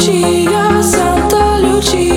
Lucia, 0.00 0.82
Santa 0.82 1.58
Lucia. 1.58 2.09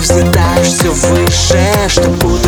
взлетаешь 0.00 0.66
все 0.66 0.90
выше, 0.90 1.60
чтобы. 1.88 2.39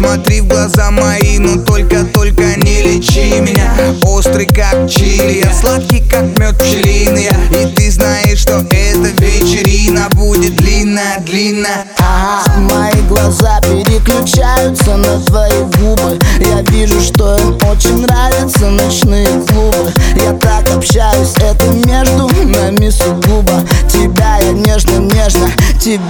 Смотри 0.00 0.40
в 0.40 0.46
глаза 0.46 0.90
мои, 0.90 1.36
но 1.36 1.62
только-только 1.62 2.56
не 2.56 2.80
лечи 2.80 3.38
меня. 3.38 3.70
Острый 4.02 4.46
как 4.46 4.88
чили, 4.88 5.42
я 5.44 5.52
сладкий 5.52 6.02
как 6.08 6.38
мед 6.38 6.56
пчелиный. 6.56 7.28
И 7.50 7.66
ты 7.74 7.90
знаешь, 7.90 8.38
что 8.38 8.64
эта 8.70 9.08
вечерина 9.22 10.08
будет 10.14 10.56
длинная-длинная 10.56 11.84
Ага, 11.98 12.60
мои 12.60 13.02
глаза 13.10 13.60
переключаются 13.60 14.96
на 14.96 15.20
твои 15.20 15.60
губы. 15.76 16.18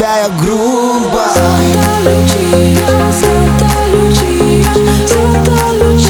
ideia 0.01 0.29
gruba. 0.31 1.29
Solta-lhe 1.29 2.25
Santa 3.13 3.69
dia, 4.17 4.73
solta-lhe. 5.07 6.10